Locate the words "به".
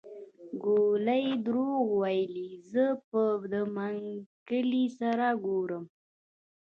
3.09-3.23